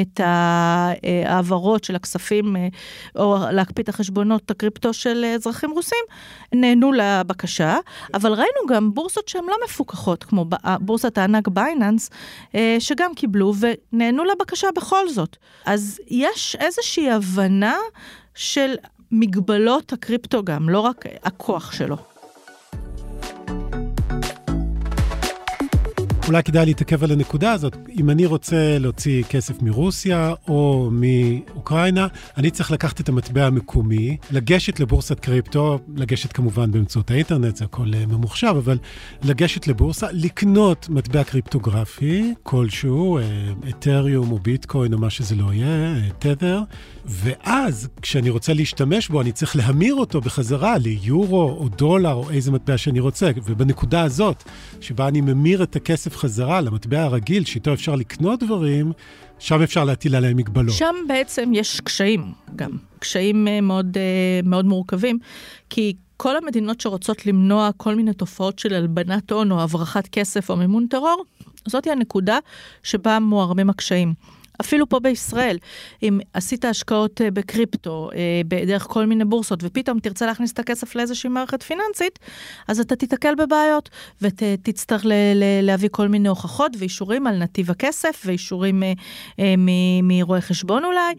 את 0.00 0.20
ההעברות 0.24 1.84
של 1.84 1.96
הכספים 1.96 2.56
אה, 2.56 2.68
או 3.16 3.38
להקפיא 3.52 3.84
את 3.84 3.88
החשבונות 3.88 4.50
הקריפטו 4.50 4.92
של 4.92 5.24
אזרחים 5.34 5.70
רוסים, 5.70 6.04
נענו 6.52 6.92
לבקשה, 6.92 7.78
אבל 8.14 8.32
ראינו 8.32 8.66
גם 8.68 8.94
בורסות 8.94 9.28
שהן 9.28 9.44
לא 9.44 9.56
מפוקחות, 9.64 10.24
כמו 10.24 10.46
בורסת 10.80 11.18
הענק 11.18 11.48
בייננס, 11.48 12.10
שגם 12.78 13.14
קיבלו 13.14 13.52
ונענו 13.60 14.24
לבקשה 14.24 14.68
בכל 14.76 15.08
זאת. 15.08 15.36
אז 15.66 16.00
יש 16.08 16.56
איזושהי 16.60 17.10
הבנה 17.10 17.76
של 18.34 18.74
מגבלות 19.12 19.92
הקריפטו 19.92 20.44
גם, 20.44 20.68
לא 20.68 20.80
רק 20.80 21.04
הכוח 21.22 21.72
שלו. 21.72 21.96
אולי 26.26 26.42
כדאי 26.42 26.66
להתעכב 26.66 27.04
על 27.04 27.12
הנקודה 27.12 27.52
הזאת. 27.52 27.76
אם 27.98 28.10
אני 28.10 28.26
רוצה 28.26 28.78
להוציא 28.78 29.22
כסף 29.22 29.62
מרוסיה 29.62 30.34
או 30.48 30.90
מאוקראינה, 30.92 32.06
אני 32.36 32.50
צריך 32.50 32.70
לקחת 32.70 33.00
את 33.00 33.08
המטבע 33.08 33.46
המקומי, 33.46 34.16
לגשת 34.30 34.80
לבורסת 34.80 35.20
קריפטו, 35.20 35.78
לגשת 35.96 36.32
כמובן 36.32 36.72
באמצעות 36.72 37.10
האינטרנט, 37.10 37.56
זה 37.56 37.64
הכל 37.64 37.94
אה, 37.94 38.06
ממוחשב, 38.06 38.54
אבל 38.58 38.78
לגשת 39.22 39.66
לבורסה, 39.66 40.06
לקנות 40.12 40.88
מטבע 40.88 41.24
קריפטוגרפי 41.24 42.34
כלשהו, 42.42 43.18
אתריום 43.68 44.32
או 44.32 44.38
ביטקוין 44.38 44.92
או 44.92 44.98
מה 44.98 45.10
שזה 45.10 45.34
לא 45.34 45.52
יהיה, 45.52 45.94
תדר, 46.18 46.60
ואז 47.06 47.88
כשאני 48.02 48.30
רוצה 48.30 48.54
להשתמש 48.54 49.08
בו, 49.08 49.20
אני 49.20 49.32
צריך 49.32 49.56
להמיר 49.56 49.94
אותו 49.94 50.20
בחזרה 50.20 50.78
ליורו 50.78 51.56
או 51.60 51.68
דולר 51.68 52.12
או 52.12 52.30
איזה 52.30 52.52
מטבע 52.52 52.78
שאני 52.78 53.00
רוצה. 53.00 53.30
ובנקודה 53.44 54.02
הזאת, 54.02 54.44
שבה 54.80 55.08
אני 55.08 55.20
ממיר 55.20 55.62
את 55.62 55.76
הכסף 55.76 56.15
חזרה 56.16 56.60
למטבע 56.60 57.02
הרגיל, 57.02 57.44
שאיתו 57.44 57.72
אפשר 57.72 57.94
לקנות 57.94 58.42
דברים, 58.42 58.92
שם 59.38 59.62
אפשר 59.62 59.84
להטיל 59.84 60.14
עליהם 60.14 60.36
מגבלות. 60.36 60.74
שם 60.74 60.94
בעצם 61.08 61.50
יש 61.54 61.80
קשיים 61.80 62.32
גם, 62.56 62.70
קשיים 62.98 63.48
אה, 63.48 63.60
מאוד, 63.60 63.96
אה, 63.98 64.40
מאוד 64.44 64.64
מורכבים, 64.64 65.18
כי 65.70 65.92
כל 66.16 66.36
המדינות 66.36 66.80
שרוצות 66.80 67.26
למנוע 67.26 67.70
כל 67.76 67.94
מיני 67.94 68.12
תופעות 68.12 68.58
של 68.58 68.74
הלבנת 68.74 69.32
הון 69.32 69.52
או 69.52 69.62
הברחת 69.62 70.08
כסף 70.08 70.50
או 70.50 70.56
מימון 70.56 70.86
טרור, 70.86 71.24
זאתי 71.66 71.90
הנקודה 71.90 72.38
שבה 72.82 73.18
מוערמים 73.18 73.70
הקשיים. 73.70 74.14
אפילו 74.60 74.88
פה 74.88 75.00
בישראל, 75.00 75.58
אם 76.02 76.20
עשית 76.32 76.64
השקעות 76.64 77.20
אה, 77.20 77.30
בקריפטו, 77.30 78.10
אה, 78.14 78.64
דרך 78.66 78.82
כל 78.82 79.06
מיני 79.06 79.24
בורסות, 79.24 79.58
ופתאום 79.62 80.00
תרצה 80.00 80.26
להכניס 80.26 80.52
את 80.52 80.58
הכסף 80.58 80.94
לאיזושהי 80.94 81.30
מערכת 81.30 81.62
פיננסית, 81.62 82.18
אז 82.68 82.80
אתה 82.80 82.96
תיתקל 82.96 83.34
בבעיות, 83.34 83.90
ותצטרך 84.22 85.06
להביא 85.62 85.88
כל 85.92 86.08
מיני 86.08 86.28
הוכחות 86.28 86.72
ואישורים 86.78 87.26
על 87.26 87.36
נתיב 87.38 87.70
הכסף, 87.70 88.22
ואישורים 88.26 88.82
אה, 89.38 89.54
מרואי 90.02 90.40
חשבון 90.40 90.84
אולי. 90.84 91.14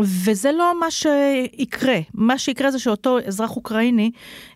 וזה 0.00 0.52
לא 0.52 0.80
מה 0.80 0.90
שיקרה. 0.90 1.98
מה 2.14 2.38
שיקרה 2.38 2.70
זה 2.70 2.78
שאותו 2.78 3.18
אזרח 3.26 3.56
אוקראיני 3.56 4.10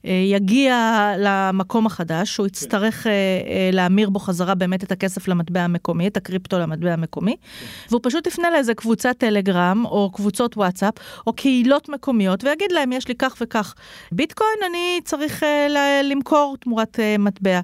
אה, 0.06 0.12
יגיע 0.26 1.12
למקום 1.18 1.86
החדש, 1.86 2.36
הוא 2.36 2.46
יצטרך 2.46 3.06
אה, 3.06 3.12
אה, 3.12 3.70
להמיר 3.72 4.10
בו 4.10 4.18
חזרה 4.18 4.54
באמת 4.54 4.84
את 4.84 4.92
הכסף 4.92 5.28
למטבע 5.28 5.60
המקומי, 5.60 6.06
את 6.06 6.16
הקריפטו 6.16 6.58
למטבע 6.58 6.92
המקומי, 6.92 7.36
והוא 7.90 8.00
פשוט 8.02 8.26
יפנה 8.26 8.50
לאיזה 8.50 8.74
קבוצת 8.74 9.14
טלגרם, 9.18 9.84
או 9.84 10.10
קבוצות 10.12 10.56
וואטסאפ, 10.56 10.94
או 11.26 11.32
קהילות 11.32 11.88
מקומיות, 11.88 12.44
ויגיד 12.44 12.72
להם, 12.72 12.92
יש 12.92 13.08
לי 13.08 13.14
כך 13.14 13.36
וכך 13.40 13.74
ביטקוין, 14.12 14.58
אני 14.70 15.00
צריך 15.04 15.42
למכור 16.04 16.56
תמורת 16.60 16.98
מטבע. 17.18 17.60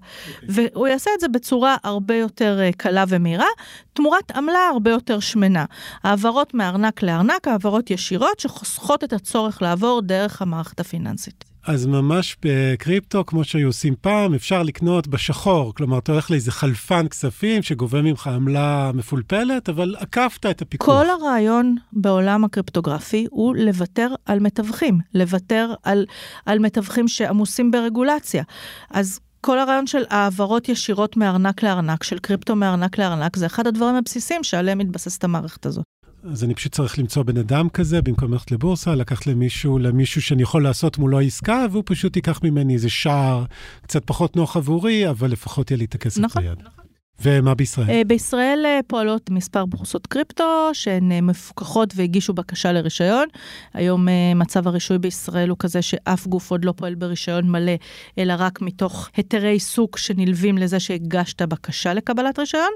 והוא 0.49 0.87
יעשה 0.87 1.11
את 1.15 1.21
זה 1.21 1.29
בצורה 1.29 1.77
הרבה 1.85 2.15
יותר 2.15 2.61
קלה 2.77 3.05
ומהירה, 3.09 3.47
תמורת 3.93 4.31
עמלה 4.31 4.69
הרבה 4.73 4.91
יותר 4.91 5.21
שמנה. 5.21 5.65
העברות 6.03 6.55
מארנק 6.55 7.03
לארנק, 7.03 7.49
העברות 7.49 7.68
ישירות 7.91 8.41
שחוסכות 8.41 9.05
את 9.05 9.13
הצורך 9.13 9.63
לעבור 9.63 10.01
דרך 10.03 10.43
המערכת 10.43 10.81
הפיננסית. 10.81 11.45
אז 11.69 11.87
ממש 11.87 12.37
בקריפטו, 12.43 13.25
כמו 13.27 13.45
שהיו 13.45 13.67
עושים 13.67 13.95
פעם, 14.01 14.35
אפשר 14.35 14.63
לקנות 14.63 15.09
בשחור. 15.09 15.75
כלומר, 15.75 15.99
אתה 15.99 16.13
הולך 16.13 16.31
לאיזה 16.31 16.53
חלפן 16.53 17.09
כספים 17.09 17.63
שגובה 17.63 18.03
ממך 18.03 18.27
עמלה 18.27 18.91
מפולפלת, 18.95 19.69
אבל 19.69 19.95
עקפת 19.99 20.47
את 20.47 20.63
הפיקוח. 20.63 20.89
כל 20.89 21.11
הרעיון 21.11 21.77
בעולם 21.93 22.45
הקריפטוגרפי 22.45 23.27
הוא 23.31 23.57
לוותר 23.57 24.09
על 24.25 24.41
מתווכים, 24.41 24.99
לוותר 25.15 25.75
על, 25.83 26.07
על 26.47 26.59
מתווכים 26.59 27.09
שעמוסים 27.09 27.71
ברגולציה. 27.71 28.43
אז 28.91 29.21
כל 29.41 29.59
הרעיון 29.59 29.87
של 29.87 30.03
העברות 30.11 30.69
ישירות 30.69 31.17
מארנק 31.17 31.63
לארנק, 31.63 32.03
של 32.03 32.19
קריפטו 32.19 32.57
מארנק 32.57 32.99
לארנק, 32.99 33.37
זה 33.37 33.47
אחד 33.47 33.67
הדברים 33.67 33.95
הבסיסיים 33.95 34.45
שעליהם 34.45 34.79
מתבססת 34.79 35.25
המערכת 35.25 35.67
הזאת. 35.67 35.85
אז 36.25 36.45
אני 36.45 36.55
פשוט 36.55 36.73
צריך 36.73 36.99
למצוא 36.99 37.23
בן 37.23 37.37
אדם 37.37 37.69
כזה, 37.69 38.03
במקום 38.03 38.33
ללכת 38.33 38.51
לבורסה, 38.51 38.95
לקחת 38.95 39.27
למישהו, 39.27 39.79
למישהו 39.79 40.23
שאני 40.23 40.43
יכול 40.43 40.63
לעשות 40.63 40.99
מולו 40.99 41.21
עסקה, 41.21 41.67
והוא 41.73 41.83
פשוט 41.87 42.17
ייקח 42.17 42.41
ממני 42.43 42.75
איזה 42.75 42.91
שער 42.91 43.45
קצת 43.83 44.03
פחות 44.05 44.37
נוח 44.37 44.57
עבורי, 44.57 45.11
אבל 45.11 45.31
לפחות 45.31 45.71
יהיה 45.71 45.79
לי 45.79 45.85
את 45.85 45.95
הכסף 45.95 46.21
נכון, 46.21 46.43
ביד. 46.43 46.59
נכון. 46.59 46.78
ומה 47.23 47.55
בישראל? 47.55 47.91
אה, 47.91 48.03
בישראל 48.07 48.63
אה, 48.67 48.81
פועלות 48.87 49.31
מספר 49.31 49.65
בורסות 49.65 50.07
קריפטו 50.07 50.71
שהן 50.73 51.13
אה, 51.13 51.21
מפוקחות 51.21 51.93
והגישו 51.97 52.33
בקשה 52.33 52.73
לרישיון. 52.73 53.29
היום 53.75 54.09
מצב 54.35 54.69
הרישוי 54.69 54.99
בישראל 54.99 55.49
הוא 55.49 55.57
כזה 55.59 55.83
שאף 55.83 56.27
גוף 56.27 56.51
עוד 56.51 56.65
לא 56.65 56.73
פועל 56.77 56.95
ברישיון 56.95 57.51
מלא, 57.51 57.73
אלא 58.19 58.35
רק 58.39 58.61
מתוך 58.61 59.11
היתרי 59.17 59.49
עיסוק 59.49 59.99
שנלווים 59.99 60.59
לזה 60.59 60.81
שהגשת 60.81 61.43
בקשה 61.43 61.95
לקבלת 61.95 62.39
רישיון. 62.39 62.73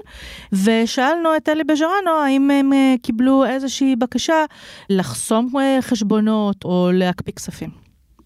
ושאלנו 0.53 1.29
את 1.37 1.49
אלי 1.49 1.63
בז'רנו 1.63 2.11
האם 2.25 2.51
הם 2.51 2.71
קיבלו 3.01 3.45
איזושהי 3.45 3.95
בקשה 3.95 4.45
לחסום 4.89 5.53
חשבונות 5.81 6.65
או 6.65 6.89
להקפיא 6.93 7.33
כספים. 7.33 7.82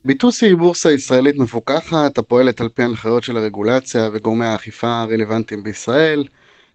ביטוסי 0.08 0.46
היא 0.46 0.56
בורסה 0.56 0.92
ישראלית 0.92 1.38
מפוקחת 1.38 2.18
הפועלת 2.18 2.62
על 2.62 2.70
פי 2.70 2.84
הנחיות 2.84 3.24
של 3.24 3.38
הרגולציה 3.38 4.10
וגורמי 4.14 4.46
האכיפה 4.46 5.02
הרלוונטיים 5.02 5.64
בישראל. 5.64 6.24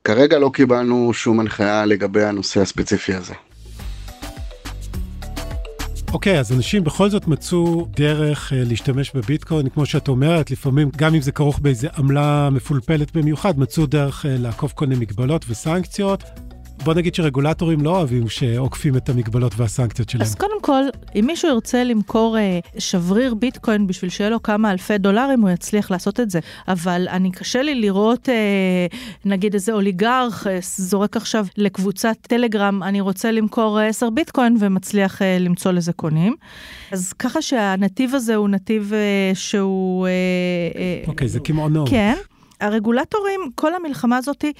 כרגע 0.05 0.39
לא 0.39 0.51
קיבלנו 0.55 1.15
שום 1.15 1.41
הנחיה 1.41 1.85
לגבי 1.85 2.25
הנושא 2.25 2.61
הספציפי 2.61 3.15
הזה. 3.15 3.35
אוקיי, 6.13 6.37
okay, 6.37 6.41
אז 6.41 6.53
אנשים 6.53 6.85
בכל 6.85 7.11
זאת 7.11 7.27
מצאו 7.27 7.87
דרך 7.97 8.53
uh, 8.53 8.55
להשתמש 8.59 9.13
בביטקוין, 9.15 9.69
כמו 9.69 9.87
שאת 9.87 10.09
אומרת, 10.09 10.51
לפעמים, 10.51 10.91
גם 10.97 11.15
אם 11.15 11.21
זה 11.21 11.33
כרוך 11.33 11.59
באיזה 11.59 11.89
עמלה 11.99 12.49
מפולפלת 12.51 13.17
במיוחד, 13.17 13.59
מצאו 13.59 13.87
דרך 13.87 14.25
uh, 14.25 14.29
לעקוף 14.29 14.73
כל 14.73 14.87
מיני 14.87 15.01
מגבלות 15.01 15.45
וסנקציות. 15.49 16.23
בוא 16.85 16.95
נגיד 16.95 17.15
שרגולטורים 17.15 17.81
לא 17.81 17.91
אוהבים 17.91 18.29
שעוקפים 18.29 18.97
את 18.97 19.09
המגבלות 19.09 19.53
והסנקציות 19.57 20.11
שלהם. 20.11 20.23
אז 20.23 20.35
קודם 20.35 20.61
כל, 20.63 20.83
אם 21.15 21.25
מישהו 21.27 21.49
ירצה 21.49 21.85
למכור 21.85 22.39
אה, 22.39 22.59
שבריר 22.79 23.35
ביטקוין 23.35 23.87
בשביל 23.87 24.11
שיהיה 24.11 24.31
לו 24.31 24.43
כמה 24.43 24.71
אלפי 24.71 24.99
דולרים, 24.99 25.41
הוא 25.41 25.51
יצליח 25.51 25.91
לעשות 25.91 26.21
את 26.21 26.31
זה. 26.31 26.41
אבל 26.69 27.07
אני 27.11 27.31
קשה 27.31 27.63
לי 27.63 27.75
לראות, 27.75 28.29
אה, 28.29 28.35
נגיד 29.25 29.55
איזה 29.55 29.73
אוליגרך 29.73 30.47
אה, 30.47 30.59
זורק 30.63 31.17
עכשיו 31.17 31.47
לקבוצת 31.57 32.17
טלגרם, 32.23 32.83
אני 32.83 33.01
רוצה 33.01 33.31
למכור 33.31 33.79
10 33.79 34.11
ביטקוין 34.11 34.57
ומצליח 34.59 35.23
אה, 35.23 35.37
למצוא 35.41 35.73
לזה 35.73 35.93
קונים. 35.93 36.37
אז 36.93 37.13
ככה 37.13 37.43
שהנתיב 37.43 38.15
הזה 38.15 38.35
הוא 38.35 38.49
נתיב 38.49 38.93
אה, 38.93 39.35
שהוא... 39.35 40.07
אה, 40.07 40.11
אה, 40.77 41.03
אוקיי, 41.07 41.29
זה 41.29 41.41
קמעונו. 41.41 41.85
כן. 41.87 42.15
הרגולטורים, 42.61 43.41
כל 43.55 43.75
המלחמה 43.75 44.17
הזאתי 44.17 44.53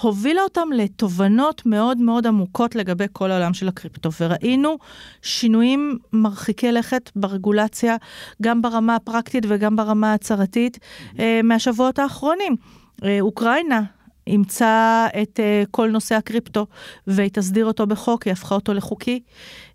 הובילה 0.00 0.42
אותם 0.42 0.68
לתובנות 0.74 1.66
מאוד 1.66 1.98
מאוד 1.98 2.26
עמוקות 2.26 2.74
לגבי 2.74 3.06
כל 3.12 3.30
העולם 3.30 3.54
של 3.54 3.68
הקריפטו, 3.68 4.10
וראינו 4.20 4.78
שינויים 5.22 5.98
מרחיקי 6.12 6.72
לכת 6.72 7.10
ברגולציה, 7.16 7.96
גם 8.42 8.62
ברמה 8.62 8.96
הפרקטית 8.96 9.44
וגם 9.48 9.76
ברמה 9.76 10.10
ההצהרתית, 10.10 10.76
mm-hmm. 10.78 11.20
מהשבועות 11.44 11.98
האחרונים. 11.98 12.56
אה, 13.04 13.18
אוקראינה 13.20 13.82
אימצה 14.28 15.06
את 15.22 15.40
uh, 15.40 15.68
כל 15.70 15.90
נושא 15.90 16.14
הקריפטו 16.14 16.66
והיא 17.06 17.30
תסדיר 17.32 17.66
אותו 17.66 17.86
בחוק, 17.86 18.22
היא 18.22 18.32
הפכה 18.32 18.54
אותו 18.54 18.74
לחוקי. 18.74 19.20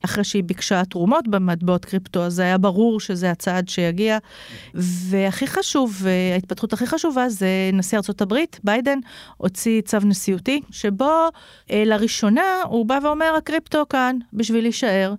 אחרי 0.05 0.23
שהיא 0.23 0.43
ביקשה 0.43 0.85
תרומות 0.85 1.27
במטבעות 1.27 1.85
קריפטו, 1.85 2.23
אז 2.23 2.39
היה 2.39 2.57
ברור 2.57 2.99
שזה 2.99 3.31
הצעד 3.31 3.69
שיגיע. 3.69 4.17
והכי 4.73 5.47
חשוב, 5.47 6.03
ההתפתחות 6.33 6.73
הכי 6.73 6.87
חשובה 6.87 7.29
זה 7.29 7.47
נשיא 7.73 7.97
הברית, 8.21 8.59
ביידן, 8.63 8.99
הוציא 9.37 9.81
צו 9.81 9.97
נשיאותי, 10.05 10.61
שבו 10.71 11.11
אה, 11.71 11.83
לראשונה 11.85 12.61
הוא 12.63 12.85
בא 12.85 12.99
ואומר, 13.03 13.33
הקריפטו 13.37 13.85
כאן 13.89 14.17
בשביל 14.33 14.63
להישאר. 14.63 15.13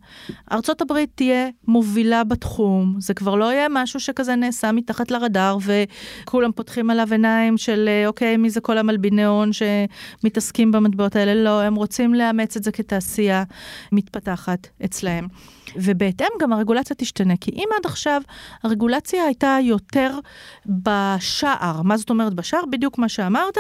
הברית 0.80 1.10
תהיה 1.14 1.48
מובילה 1.68 2.24
בתחום, 2.24 2.96
זה 2.98 3.14
כבר 3.14 3.34
לא 3.34 3.52
יהיה 3.52 3.66
משהו 3.70 4.00
שכזה 4.00 4.34
נעשה 4.34 4.72
מתחת 4.72 5.10
לרדאר, 5.10 5.58
וכולם 5.64 6.52
פותחים 6.52 6.90
עליו 6.90 7.08
עיניים 7.10 7.58
של, 7.58 7.88
אה, 7.88 8.06
אוקיי, 8.06 8.36
מי 8.36 8.50
זה 8.50 8.60
כל 8.60 8.78
המלביני 8.78 9.23
הון 9.24 9.50
שמתעסקים 9.52 10.72
במטבעות 10.72 11.16
האלה, 11.16 11.34
לא, 11.34 11.62
הם 11.62 11.74
רוצים 11.74 12.14
לאמץ 12.14 12.56
את 12.56 12.64
זה 12.64 12.72
כתעשייה 12.72 13.44
מתפתחת 13.92 14.68
אצלהם. 14.84 15.28
ובהתאם 15.76 16.28
גם 16.40 16.52
הרגולציה 16.52 16.96
תשתנה, 16.96 17.34
כי 17.40 17.50
אם 17.50 17.68
עד 17.78 17.86
עכשיו 17.86 18.22
הרגולציה 18.62 19.24
הייתה 19.24 19.56
יותר 19.62 20.18
בשער, 20.66 21.82
מה 21.82 21.96
זאת 21.96 22.10
אומרת 22.10 22.34
בשער? 22.34 22.60
בדיוק 22.70 22.98
מה 22.98 23.08
שאמרת, 23.08 23.58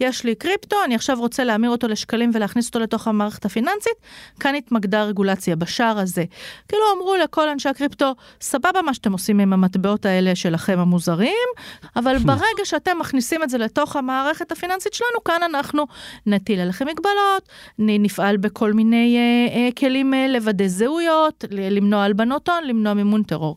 יש 0.00 0.24
לי 0.24 0.34
קריפטו, 0.34 0.76
אני 0.84 0.94
עכשיו 0.94 1.18
רוצה 1.18 1.44
להמיר 1.44 1.70
אותו 1.70 1.88
לשקלים 1.88 2.30
ולהכניס 2.34 2.66
אותו 2.66 2.78
לתוך 2.78 3.08
המערכת 3.08 3.44
הפיננסית, 3.44 3.96
כאן 4.40 4.54
התמקדה 4.54 5.00
הרגולציה, 5.00 5.56
בשער 5.56 5.98
הזה. 5.98 6.24
כאילו 6.68 6.82
אמרו 6.96 7.16
לכל 7.16 7.48
אנשי 7.48 7.68
הקריפטו, 7.68 8.14
סבבה 8.40 8.82
מה 8.82 8.94
שאתם 8.94 9.12
עושים 9.12 9.40
עם 9.40 9.52
המטבעות 9.52 10.06
האלה 10.06 10.34
שלכם 10.34 10.78
המוזרים, 10.78 11.48
אבל 11.96 12.18
ברגע 12.26 12.64
שאתם 12.64 12.98
מכניסים 13.00 13.42
את 13.42 13.50
זה 13.50 13.58
לתוך 13.58 13.96
המערכת 13.96 14.52
הפיננסית 14.52 14.94
שלנו, 14.94 15.24
כאן 15.24 15.42
אנחנו 15.42 15.86
נטיל 16.26 16.60
עליכם 16.60 16.86
מגבלות, 16.86 17.48
נפעל 17.78 18.36
בכל 18.36 18.72
מיני 18.72 19.16
אה, 19.16 19.56
אה, 19.56 19.68
כלים 19.78 20.14
אה, 20.14 20.28
לוודא 20.28 20.66
זהויות, 20.66 21.44
למנוע 21.50 22.02
הלבנות 22.02 22.48
הון, 22.48 22.64
למנוע 22.64 22.94
מימון 22.94 23.22
טרור. 23.22 23.56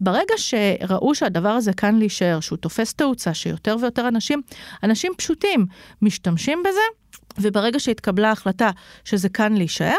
ברגע 0.00 0.34
שראו 0.36 1.14
שהדבר 1.14 1.48
הזה 1.48 1.72
כאן 1.72 1.98
להישאר, 1.98 2.40
שהוא 2.40 2.56
תופס 2.56 2.94
תאוצה, 2.94 3.34
שיותר 3.34 3.76
ויותר 3.80 4.08
אנשים, 4.08 4.42
אנשים 4.82 5.12
פשוטים, 5.16 5.66
משתמשים 6.02 6.62
בזה, 6.68 6.80
וברגע 7.38 7.80
שהתקבלה 7.80 8.28
ההחלטה 8.28 8.70
שזה 9.04 9.28
כאן 9.28 9.54
להישאר, 9.54 9.98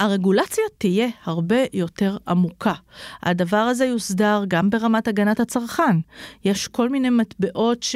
הרגולציה 0.00 0.64
תהיה 0.78 1.08
הרבה 1.24 1.56
יותר 1.72 2.16
עמוקה. 2.28 2.72
הדבר 3.22 3.56
הזה 3.56 3.84
יוסדר 3.84 4.44
גם 4.48 4.70
ברמת 4.70 5.08
הגנת 5.08 5.40
הצרכן. 5.40 5.96
יש 6.44 6.68
כל 6.68 6.88
מיני 6.88 7.10
מטבעות 7.10 7.86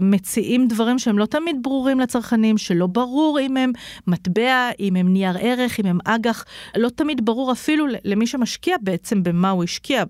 שמציעים 0.00 0.68
דברים 0.68 0.98
שהם 0.98 1.18
לא 1.18 1.26
תמיד 1.26 1.56
ברורים 1.62 2.00
לצרכנים, 2.00 2.58
שלא 2.58 2.86
ברור 2.86 3.40
אם 3.40 3.56
הם 3.56 3.72
מטבע, 4.06 4.70
אם 4.80 4.96
הם 4.96 5.12
נייר 5.12 5.36
ערך, 5.40 5.80
אם 5.80 5.86
הם 5.86 5.98
אג"ח, 6.04 6.44
לא 6.76 6.88
תמיד 6.88 7.24
ברור 7.24 7.52
אפילו 7.52 7.86
למי 8.04 8.26
שמשקיע 8.26 8.76
בעצם 8.80 9.22
במה 9.22 9.50
הוא 9.50 9.64
השקיע. 9.64 10.04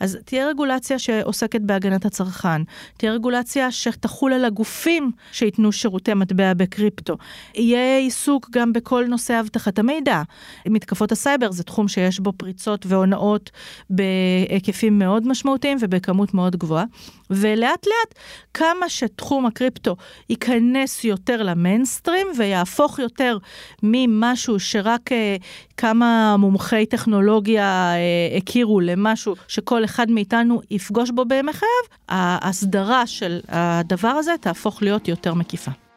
אז 0.00 0.18
תהיה 0.24 0.48
רגולציה 0.48 0.98
שעוסקת 0.98 1.60
בהגנת 1.60 2.04
הצרכן, 2.04 2.62
תהיה 2.96 3.12
רגולציה 3.12 3.70
שתחול 3.70 4.32
על 4.32 4.44
הגופים 4.44 5.10
שייתנו 5.32 5.72
שירותי 5.72 6.14
מטבע 6.14 6.54
בקריפטו. 6.54 7.16
יהיה 7.54 7.98
עיסוק 7.98 8.48
גם 8.50 8.72
בכל 8.72 9.04
נושא 9.08 9.40
אבטחת 9.40 9.78
המידע. 9.78 10.22
מתקפות 10.70 11.12
הסייבר 11.12 11.50
זה 11.50 11.62
תחום 11.62 11.88
שיש 11.88 12.20
בו 12.20 12.32
פריצות 12.32 12.86
והונאות 12.86 13.50
בהיקפים 13.90 14.98
מאוד 14.98 15.28
משמעותיים 15.28 15.78
ובכמות 15.80 16.34
מאוד 16.34 16.56
גבוהה. 16.56 16.84
ולאט 17.30 17.86
לאט, 17.86 18.14
כמה 18.54 18.88
שתחום 18.88 19.46
הקריפטו 19.46 19.96
ייכנס 20.30 21.04
יותר 21.04 21.42
למיינסטרים 21.42 22.26
ויהפוך 22.38 22.98
יותר 22.98 23.38
ממשהו 23.82 24.60
שרק 24.60 25.12
אה, 25.12 25.36
כמה 25.76 26.36
מומחי 26.36 26.86
טכנולוגיה 26.86 27.94
אה, 27.94 28.36
הכירו 28.36 28.80
למשהו 28.80 29.34
שכל 29.48 29.84
אחד 29.84 30.10
מאיתנו 30.10 30.60
יפגוש 30.70 31.10
בו 31.10 31.24
בימי 31.24 31.52
חייו, 31.52 31.68
ההסדרה 32.08 33.06
של 33.06 33.40
הדבר 33.48 34.08
הזה 34.08 34.32
תהפוך 34.40 34.82
להיות 34.82 35.08
יותר 35.08 35.34
מקיפה. 35.34 35.89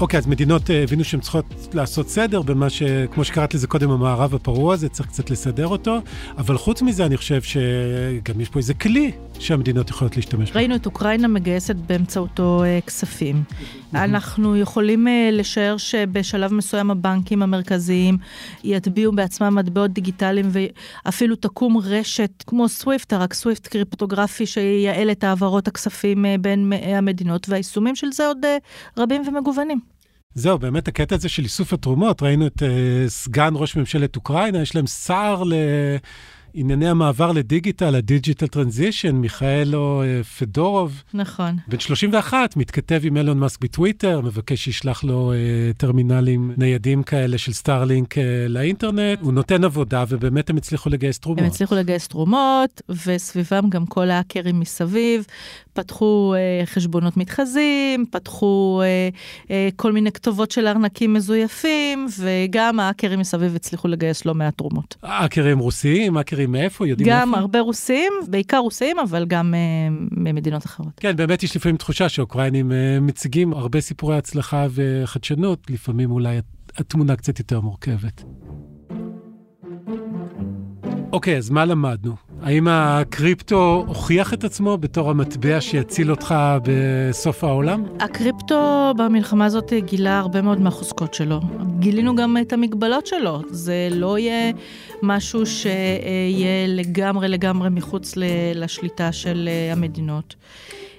אוקיי, 0.00 0.18
אז 0.18 0.26
מדינות 0.26 0.70
אה, 0.70 0.82
הבינו 0.82 1.04
שהן 1.04 1.20
צריכות 1.20 1.44
לעשות 1.74 2.08
סדר 2.08 2.42
במה 2.42 2.70
ש... 2.70 2.82
כמו 3.12 3.24
שקראת 3.24 3.54
לזה 3.54 3.66
קודם, 3.66 3.90
המערב 3.90 4.34
הפרוע 4.34 4.74
הזה, 4.74 4.88
צריך 4.88 5.08
קצת 5.08 5.30
לסדר 5.30 5.66
אותו. 5.66 5.98
אבל 6.38 6.58
חוץ 6.58 6.82
מזה, 6.82 7.06
אני 7.06 7.16
חושב 7.16 7.42
שגם 7.42 8.40
יש 8.40 8.48
פה 8.48 8.58
איזה 8.58 8.74
כלי 8.74 9.12
שהמדינות 9.38 9.90
יכולות 9.90 10.16
להשתמש 10.16 10.50
בו. 10.50 10.58
ראינו 10.58 10.74
את 10.74 10.86
אוקראינה 10.86 11.28
מגייסת 11.28 11.76
באמצעותו 11.76 12.64
אה, 12.64 12.78
כספים. 12.86 13.42
אנחנו 13.94 14.56
יכולים 14.56 15.08
אה, 15.08 15.28
לשער 15.32 15.76
שבשלב 15.76 16.52
מסוים 16.52 16.90
הבנקים 16.90 17.42
המרכזיים 17.42 18.18
יטביעו 18.64 19.12
בעצמם 19.12 19.54
מטבעות 19.54 19.90
דיגיטליים 19.90 20.48
ואפילו 20.50 21.36
תקום 21.36 21.78
רשת 21.78 22.44
כמו 22.46 22.68
סוויפט, 22.68 23.12
רק 23.12 23.34
סוויפט 23.34 23.66
קריפטוגרפי 23.66 24.46
שייעל 24.46 25.10
את 25.10 25.24
העברות 25.24 25.68
הכספים 25.68 26.24
בין 26.40 26.72
המדינות, 26.72 27.48
והיישומים 27.48 27.96
של 27.96 28.12
זה 28.12 28.26
עוד 28.26 28.38
רבים 28.98 29.22
ומגוונים. 29.28 29.85
זהו, 30.38 30.58
באמת 30.58 30.88
הקטע 30.88 31.14
הזה 31.14 31.28
של 31.28 31.42
איסוף 31.42 31.72
התרומות, 31.72 32.22
ראינו 32.22 32.46
את 32.46 32.62
uh, 32.62 32.64
סגן 33.08 33.52
ראש 33.54 33.76
ממשלת 33.76 34.16
אוקראינה, 34.16 34.62
יש 34.62 34.74
להם 34.74 34.86
שר 34.86 35.42
לענייני 36.56 36.88
המעבר 36.88 37.32
לדיגיטל, 37.32 37.94
ה 37.94 38.00
digital 38.00 38.46
transition, 38.46 39.16
מיכאילו 39.16 40.02
אה, 40.02 40.24
פדורוב. 40.24 41.02
נכון. 41.14 41.56
בן 41.68 41.78
31, 41.78 42.56
מתכתב 42.56 43.00
עם 43.04 43.16
אילון 43.16 43.38
מאסק 43.38 43.60
בטוויטר, 43.60 44.20
מבקש 44.20 44.64
שישלח 44.64 45.04
לו 45.04 45.32
אה, 45.32 45.76
טרמינלים 45.76 46.52
ניידים 46.56 47.02
כאלה 47.02 47.38
של 47.38 47.52
סטארלינק 47.52 48.14
אה, 48.14 48.20
לאינטרנט. 48.48 49.18
הוא 49.20 49.32
נותן 49.32 49.64
עבודה, 49.64 50.04
ובאמת 50.08 50.50
הם 50.50 50.56
הצליחו 50.56 50.90
לגייס 50.90 51.18
תרומות. 51.18 51.40
הם 51.40 51.46
הצליחו 51.46 51.74
לגייס 51.74 52.08
תרומות, 52.08 52.82
וסביבם 53.06 53.70
גם 53.70 53.86
כל 53.86 54.10
האקרים 54.10 54.60
מסביב. 54.60 55.24
פתחו 55.76 56.34
אה, 56.36 56.66
חשבונות 56.66 57.16
מתחזים, 57.16 58.04
פתחו 58.10 58.82
אה, 58.84 59.08
אה, 59.50 59.68
כל 59.76 59.92
מיני 59.92 60.12
כתובות 60.12 60.50
של 60.50 60.66
ארנקים 60.66 61.14
מזויפים, 61.14 62.06
וגם 62.18 62.80
האקרים 62.80 63.20
מסביב 63.20 63.54
הצליחו 63.54 63.88
לגייס 63.88 64.24
לא 64.24 64.34
מעט 64.34 64.56
תרומות. 64.56 64.96
האקרים 65.02 65.58
רוסיים? 65.58 66.16
האקרים 66.16 66.45
מאיפה? 66.46 66.88
יודעים 66.88 67.08
גם 67.10 67.28
מאיפה? 67.28 67.40
הרבה 67.40 67.60
רוסים, 67.60 68.12
בעיקר 68.28 68.58
רוסים, 68.58 68.98
אבל 68.98 69.24
גם 69.26 69.54
אה, 69.54 69.58
ממדינות 70.10 70.66
אחרות. 70.66 70.92
כן, 70.96 71.16
באמת 71.16 71.42
יש 71.42 71.56
לפעמים 71.56 71.76
תחושה 71.76 72.08
שאוקראינים 72.08 72.72
אה, 72.72 72.98
מציגים 73.00 73.52
הרבה 73.52 73.80
סיפורי 73.80 74.16
הצלחה 74.16 74.66
וחדשנות, 74.70 75.70
לפעמים 75.70 76.10
אולי 76.10 76.38
התמונה 76.76 77.16
קצת 77.16 77.38
יותר 77.38 77.60
מורכבת. 77.60 78.24
אוקיי, 81.12 81.36
אז 81.36 81.50
מה 81.50 81.64
למדנו? 81.64 82.25
האם 82.42 82.68
הקריפטו 82.68 83.84
הוכיח 83.86 84.34
את 84.34 84.44
עצמו 84.44 84.78
בתור 84.78 85.10
המטבע 85.10 85.60
שיציל 85.60 86.10
אותך 86.10 86.34
בסוף 86.62 87.44
העולם? 87.44 87.84
הקריפטו 88.00 88.92
במלחמה 88.96 89.44
הזאת 89.44 89.72
גילה 89.72 90.18
הרבה 90.18 90.42
מאוד 90.42 90.60
מהחוזקות 90.60 91.14
שלו. 91.14 91.40
גילינו 91.78 92.16
גם 92.16 92.36
את 92.40 92.52
המגבלות 92.52 93.06
שלו. 93.06 93.42
זה 93.50 93.88
לא 93.90 94.18
יהיה 94.18 94.52
משהו 95.02 95.46
שיהיה 95.46 96.66
לגמרי 96.66 97.28
לגמרי 97.28 97.70
מחוץ 97.70 98.14
לשליטה 98.54 99.12
של 99.12 99.48
אה, 99.52 99.72
המדינות. 99.72 100.34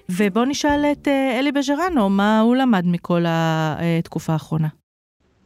ובואו 0.09 0.45
נשאל 0.45 0.85
את 0.91 1.07
אה, 1.07 1.39
אלי 1.39 1.51
בז'רנו, 1.51 2.09
מה 2.09 2.39
הוא 2.39 2.55
למד 2.55 2.85
מכל 2.85 3.23
התקופה 3.27 4.33
האחרונה. 4.33 4.67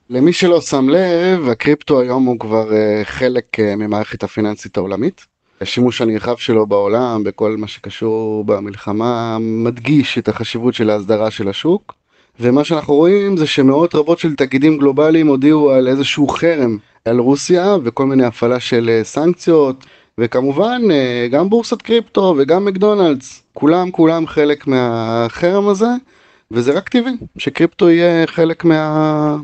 למי 0.10 0.34
שלא 0.34 0.62
שם 0.62 0.89
לב, 0.89 1.49
הקריפטו 1.49 2.01
היום 2.01 2.25
הוא 2.25 2.39
כבר 2.39 2.73
אה, 2.73 3.01
חלק 3.04 3.60
ממערכת 3.60 4.23
הפיננסית 4.23 4.77
העולמית. 4.77 5.31
השימוש 5.62 6.02
הנרחב 6.02 6.38
שלו 6.38 6.67
בעולם 6.67 7.24
בכל 7.24 7.58
מה 7.58 7.67
שקשור 7.67 8.43
במלחמה 8.43 9.38
מדגיש 9.39 10.17
את 10.17 10.30
החשיבות 10.30 10.74
של 10.74 10.89
ההסדרה 10.89 11.32
של 11.32 11.50
השוק 11.50 11.93
ומה 12.39 12.63
שאנחנו 12.63 12.93
רואים 12.93 13.38
זה 13.38 13.47
שמאות 13.47 13.95
רבות 13.95 14.19
של 14.19 14.36
תאגידים 14.36 14.78
גלובליים 14.78 15.28
הודיעו 15.28 15.71
על 15.71 15.88
איזשהו 15.88 16.28
חרם 16.28 16.78
על 17.06 17.19
רוסיה 17.19 17.76
וכל 17.84 18.06
מיני 18.06 18.24
הפעלה 18.26 18.60
של 18.60 18.89
אה, 18.89 19.04
סנקציות 19.04 19.86
וכמובן 20.17 20.82
אה, 20.91 21.28
גם 21.32 21.50
בורסת 21.50 21.82
קריפטו 21.82 22.36
וגם 22.38 22.65
מקדונלדס 22.65 23.43
כולם 23.54 23.91
כולם 23.91 24.28
חלק 24.28 24.67
מהחרם 24.67 25.67
הזה 25.67 25.89
וזה 26.52 26.74
רק 26.74 26.89
טבעי 26.89 27.13
שקריפטו 27.38 27.89
יהיה 27.89 28.28
חלק 28.28 28.65
מה... 28.65 29.38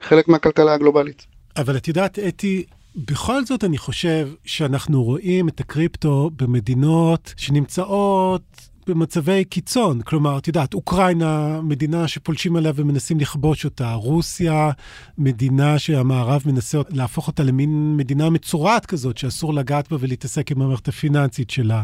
חלק 0.00 0.28
מהכלכלה 0.28 0.74
הגלובלית. 0.74 1.26
אבל 1.56 1.76
את 1.76 1.88
יודעת 1.88 2.18
אתי 2.18 2.64
בכל 2.96 3.44
זאת, 3.44 3.64
אני 3.64 3.78
חושב 3.78 4.28
שאנחנו 4.44 5.04
רואים 5.04 5.48
את 5.48 5.60
הקריפטו 5.60 6.30
במדינות 6.36 7.34
שנמצאות 7.36 8.68
במצבי 8.86 9.44
קיצון. 9.44 10.02
כלומר, 10.02 10.38
את 10.38 10.48
יודעת, 10.48 10.74
אוקראינה, 10.74 11.60
מדינה 11.62 12.08
שפולשים 12.08 12.56
עליה 12.56 12.72
ומנסים 12.74 13.20
לכבוש 13.20 13.64
אותה, 13.64 13.92
רוסיה, 13.92 14.70
מדינה 15.18 15.78
שהמערב 15.78 16.42
מנסה 16.46 16.78
להפוך 16.90 17.28
אותה 17.28 17.42
למין 17.42 17.96
מדינה 17.96 18.30
מצורעת 18.30 18.86
כזאת, 18.86 19.18
שאסור 19.18 19.54
לגעת 19.54 19.92
בה 19.92 19.96
ולהתעסק 20.00 20.50
עם 20.50 20.62
המערכת 20.62 20.88
הפיננסית 20.88 21.50
שלה. 21.50 21.82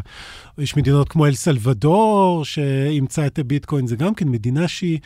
יש 0.59 0.77
מדינות 0.77 1.09
כמו 1.09 1.27
אל 1.27 1.35
סלבדור, 1.35 2.45
שאימצה 2.45 3.27
את 3.27 3.39
הביטקוין, 3.39 3.87
זה 3.87 3.97
גם 3.97 4.15
כן 4.15 4.29
מדינה 4.29 4.69
שהיא... 4.69 4.99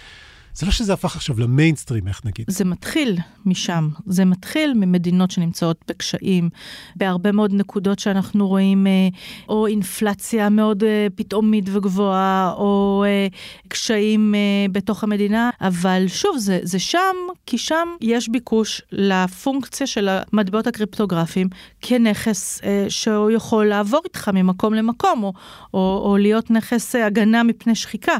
זה 0.56 0.66
לא 0.66 0.72
שזה 0.72 0.92
הפך 0.92 1.16
עכשיו 1.16 1.40
למיינסטרים, 1.40 2.08
איך 2.08 2.20
נגיד. 2.24 2.46
זה 2.48 2.64
מתחיל 2.64 3.18
משם, 3.46 3.88
זה 4.06 4.24
מתחיל 4.24 4.74
ממדינות 4.74 5.30
שנמצאות 5.30 5.84
בקשיים, 5.88 6.48
בהרבה 6.96 7.32
מאוד 7.32 7.52
נקודות 7.52 7.98
שאנחנו 7.98 8.48
רואים, 8.48 8.86
אה, 8.86 9.08
או 9.48 9.66
אינפלציה 9.66 10.48
מאוד 10.48 10.84
אה, 10.84 11.06
פתאומית 11.14 11.64
וגבוהה, 11.72 12.52
או 12.56 13.04
אה, 13.06 13.26
קשיים 13.68 14.34
בתוך 14.72 15.04
המדינה, 15.04 15.50
אבל 15.60 16.04
שוב, 16.08 16.38
זה, 16.38 16.58
זה 16.62 16.78
שם, 16.78 17.16
כי 17.46 17.58
שם 17.58 17.88
יש 18.00 18.28
ביקוש 18.28 18.82
לפונקציה 18.92 19.86
של 19.86 20.08
המטבעות 20.10 20.66
הקריפטוגרפיים 20.66 21.48
כנכס 21.80 22.60
שהוא 22.88 23.30
יכול 23.30 23.66
לעבור 23.66 24.00
איתך 24.04 24.30
ממקום 24.34 24.74
למקום, 24.74 25.22
או, 25.22 25.32
או, 25.74 26.02
או 26.04 26.16
להיות 26.16 26.50
נכס 26.50 26.94
הגנה 26.94 27.42
מפני 27.42 27.74
שחיקה. 27.74 28.16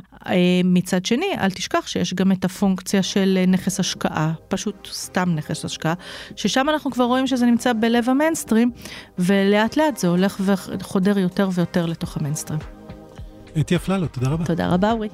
מצד 0.65 1.05
שני, 1.05 1.27
אל 1.41 1.51
תשכח 1.51 1.87
שיש 1.87 2.15
גם 2.27 2.33
את 2.33 2.45
הפונקציה 2.45 3.03
של 3.03 3.45
נכס 3.49 3.81
השקעה, 3.81 4.33
פשוט 4.49 4.89
סתם 4.93 5.35
נכס 5.35 5.65
השקעה, 5.65 5.95
ששם 6.37 6.69
אנחנו 6.69 6.91
כבר 6.91 7.05
רואים 7.05 7.27
שזה 7.27 7.47
נמצא 7.47 7.73
בלב 7.81 8.09
המיינסטרים, 8.09 8.71
ולאט 9.19 9.77
לאט 9.77 9.97
זה 9.97 10.09
הולך 10.09 10.41
וחודר 10.41 11.19
יותר 11.19 11.49
ויותר 11.53 11.87
לתוך 11.87 12.17
המיינסטרים. 12.17 12.59
אתי 13.61 13.77
אפללו, 13.77 14.07
תודה 14.07 14.29
רבה. 14.29 14.45
תודה 14.45 14.69
רבה, 14.69 14.93
אורי. 14.93 15.09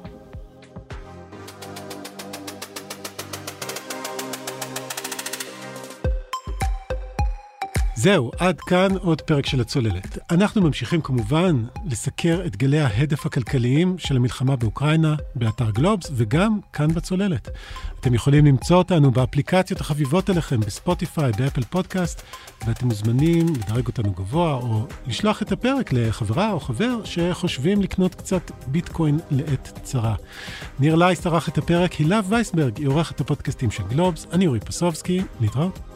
זהו, 8.03 8.31
עד 8.39 8.61
כאן 8.61 8.97
עוד 9.01 9.21
פרק 9.21 9.45
של 9.45 9.61
הצוללת. 9.61 10.17
אנחנו 10.31 10.61
ממשיכים 10.61 11.01
כמובן 11.01 11.63
לסקר 11.85 12.41
את 12.45 12.55
גלי 12.55 12.79
ההדף 12.79 13.25
הכלכליים 13.25 13.97
של 13.97 14.15
המלחמה 14.15 14.55
באוקראינה, 14.55 15.15
באתר 15.35 15.69
גלובס, 15.69 16.11
וגם 16.13 16.59
כאן 16.73 16.87
בצוללת. 16.87 17.49
אתם 17.99 18.13
יכולים 18.13 18.45
למצוא 18.45 18.77
אותנו 18.77 19.11
באפליקציות 19.11 19.81
החביבות 19.81 20.29
אליכם, 20.29 20.59
בספוטיפיי, 20.59 21.31
באפל 21.37 21.63
פודקאסט, 21.63 22.21
ואתם 22.67 22.87
מוזמנים 22.87 23.45
לדרג 23.47 23.87
אותנו 23.87 24.11
גבוה, 24.11 24.53
או 24.53 24.87
לשלוח 25.07 25.41
את 25.41 25.51
הפרק 25.51 25.93
לחברה 25.93 26.51
או 26.51 26.59
חבר 26.59 27.03
שחושבים 27.03 27.81
לקנות 27.81 28.15
קצת 28.15 28.51
ביטקוין 28.67 29.19
לעת 29.31 29.79
צרה. 29.83 30.15
ניר 30.79 30.95
לייס 30.95 31.27
ערך 31.27 31.49
את 31.49 31.57
הפרק, 31.57 31.93
הילה 31.93 32.19
וייסברג 32.29 32.77
היא 32.77 32.87
עורכת 32.87 33.21
הפודקאסטים 33.21 33.71
של 33.71 33.83
גלובס, 33.83 34.27
אני 34.31 34.47
אורי 34.47 34.59
פסובסקי, 34.59 35.21
להתראות. 35.41 35.92